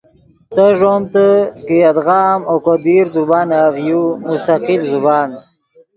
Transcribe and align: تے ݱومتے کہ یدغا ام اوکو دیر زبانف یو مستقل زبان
تے 0.53 0.65
ݱومتے 0.77 1.27
کہ 1.65 1.75
یدغا 1.83 2.19
ام 2.31 2.41
اوکو 2.51 2.73
دیر 2.83 3.05
زبانف 3.15 3.73
یو 3.87 4.01
مستقل 4.27 4.81
زبان 4.91 5.29